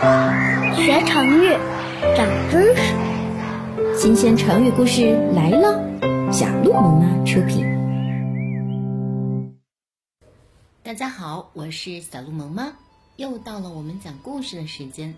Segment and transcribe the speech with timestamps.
[0.00, 1.50] 学成语，
[2.16, 3.94] 长知识。
[3.94, 5.78] 新鲜成语故事来了，
[6.32, 7.66] 小鹿妈妈出品。
[10.82, 12.72] 大家好，我是小鹿萌妈，
[13.16, 15.14] 又到了我们讲故事的时间。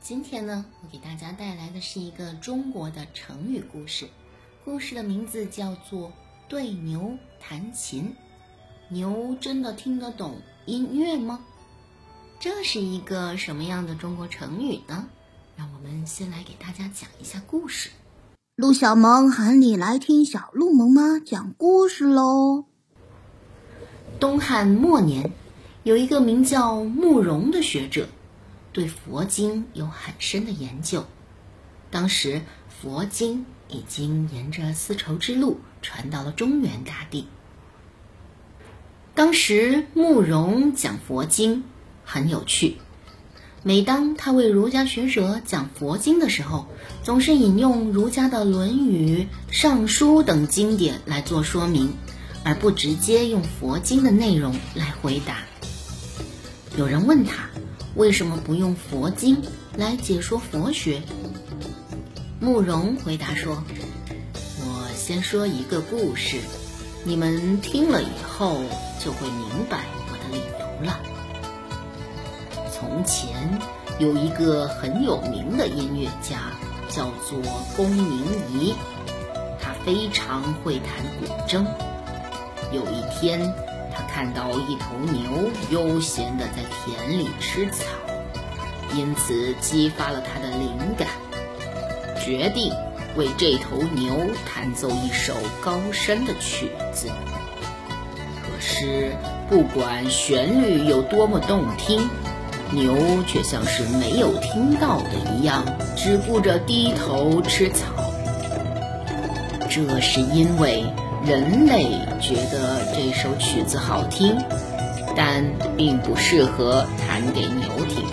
[0.00, 4.08] 今天呢，我给大家带来的是一个中国的成语故事，
[4.64, 6.08] 故事的名字叫做
[6.48, 8.02] 《对牛弹琴》。
[8.88, 11.38] 牛真的听得懂音乐吗？
[12.40, 15.08] 这是一个什么样的中国成语呢？
[15.56, 17.90] 让我们先来给大家讲一下故事。
[18.54, 22.64] 陆小萌喊你来听小鹿萌妈讲故事喽。
[24.20, 25.32] 东汉末年，
[25.82, 28.08] 有一个名叫慕容的学者，
[28.72, 31.04] 对佛经有很深的研究。
[31.90, 37.26] 当时佛经已经沿着丝绸之路传到了中原大地。
[39.16, 41.64] 当时慕容讲佛经。
[42.10, 42.78] 很有趣。
[43.62, 46.66] 每当他为儒家学者讲佛经的时候，
[47.02, 49.18] 总是引用儒家的《论语》
[49.50, 51.92] 《尚书》等经典来做说明，
[52.44, 55.40] 而不直接用佛经的内容来回答。
[56.78, 57.50] 有人问他，
[57.94, 59.42] 为什么不用佛经
[59.76, 61.02] 来解说佛学？
[62.40, 63.62] 慕容回答说
[64.62, 66.38] ：“我先说一个故事，
[67.04, 68.62] 你们听了以后
[69.04, 71.00] 就会明白我的理由了。”
[72.78, 73.58] 从前
[73.98, 76.52] 有一个很有名的音乐家，
[76.88, 77.40] 叫做
[77.76, 78.72] 龚明仪，
[79.60, 81.66] 他非常会弹古筝。
[82.70, 83.52] 有一天，
[83.92, 87.84] 他看到一头牛悠闲地在田里吃草，
[88.94, 91.08] 因此激发了他的灵感，
[92.24, 92.72] 决定
[93.16, 97.08] 为这头牛弹奏一首高深的曲子。
[98.40, 99.16] 可是，
[99.50, 102.08] 不管旋律有多么动听，
[102.72, 105.64] 牛却像是没有听到的一样，
[105.96, 108.12] 只顾着低头吃草。
[109.70, 110.84] 这是因为
[111.24, 111.84] 人类
[112.20, 114.36] 觉得这首曲子好听，
[115.16, 115.44] 但
[115.76, 118.04] 并不适合弹给牛听。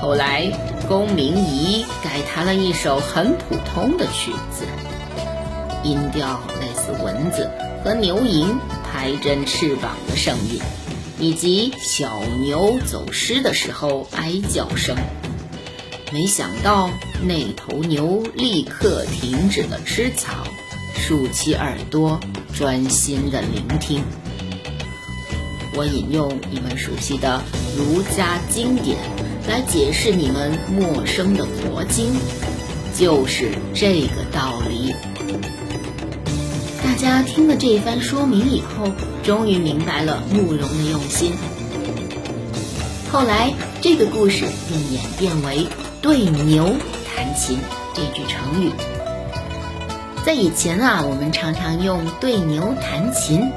[0.00, 0.50] 后来，
[0.88, 4.64] 龚明仪改弹了一首很普通的曲子，
[5.82, 7.50] 音调类似蚊子
[7.82, 8.46] 和牛蝇
[8.84, 10.60] 拍振翅膀的声音。
[11.18, 14.96] 以及小牛走失的时候哀叫声，
[16.12, 16.90] 没想到
[17.22, 20.46] 那头牛立刻停止了吃草，
[20.94, 22.20] 竖起耳朵
[22.54, 24.02] 专心的聆听。
[25.74, 27.42] 我引用你们熟悉的
[27.76, 28.96] 儒家经典
[29.48, 32.14] 来解释你们陌生的佛经，
[32.94, 34.94] 就是这个道理。
[36.96, 38.90] 大家听了这一番说明以后。
[39.22, 41.32] 终于明白了慕容的用心。
[43.12, 43.52] 后来，
[43.82, 45.66] 这个故事便演变为
[46.00, 47.58] “对牛弹琴”
[47.92, 48.70] 这句成语。
[50.24, 53.50] 在以前啊，我们常常用“对牛弹琴”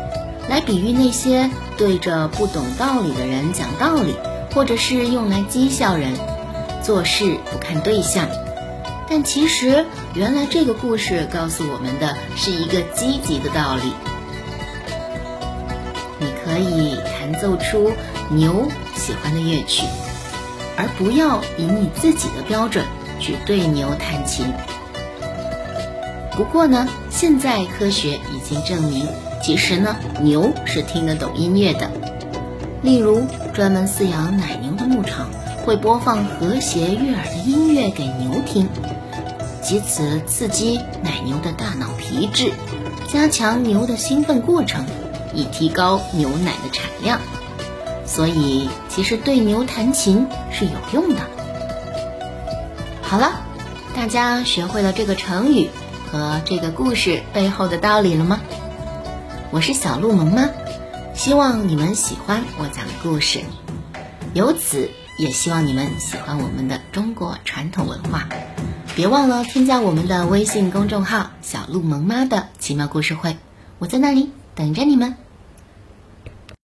[0.49, 4.15] 来比喻那些对着不懂道理的人讲道理，
[4.53, 6.13] 或者是用来讥笑人
[6.83, 8.27] 做事不看对象。
[9.09, 13.91] 但其实，原来这个故事告诉我们的是一个积极的道理。
[16.19, 17.91] 你可以弹奏出
[18.29, 19.83] 牛喜欢的乐曲，
[20.77, 22.85] 而不要以你自己的标准
[23.19, 24.45] 去对牛弹琴。
[26.33, 29.07] 不过呢，现在科学已经证明，
[29.41, 31.89] 其实呢，牛是听得懂音乐的。
[32.83, 35.29] 例如，专门饲养奶牛的牧场
[35.65, 38.69] 会播放和谐悦耳的音乐给牛听，
[39.71, 42.51] 以此刺激奶牛的大脑皮质，
[43.07, 44.85] 加强牛的兴奋过程。
[45.31, 47.19] 以提高牛奶的产量，
[48.03, 51.21] 所以其实对牛弹琴是有用的。
[53.03, 53.41] 好了，
[53.95, 55.69] 大家学会了这个成语
[56.11, 58.41] 和这个故事背后的道理了吗？
[59.51, 60.49] 我是小鹿萌妈，
[61.13, 63.41] 希望你们喜欢我讲的故事，
[64.33, 64.89] 由此
[65.19, 68.27] 也希望你们喜欢我们的中国传统文化。
[68.99, 73.37] 别忘了添加我们的微信公众号“小鹿萌妈”的奇妙故事会，
[73.77, 74.31] 我在那里。
[74.55, 75.15] 等着你们。